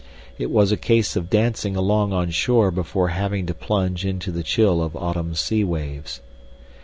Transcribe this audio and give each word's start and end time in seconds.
It 0.39 0.49
was 0.49 0.71
a 0.71 0.77
case 0.77 1.15
of 1.15 1.29
dancing 1.29 1.75
along 1.75 2.11
on 2.11 2.31
shore 2.31 2.71
before 2.71 3.09
having 3.09 3.45
to 3.45 3.53
plunge 3.53 4.03
into 4.03 4.31
the 4.31 4.41
chill 4.41 4.81
of 4.81 4.95
autumn 4.95 5.35
sea 5.35 5.63
waves. 5.63 6.21